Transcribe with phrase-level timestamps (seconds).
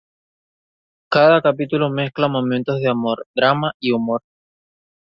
[1.13, 4.23] Cada capítulo mezcla momentos de amor, drama y humor.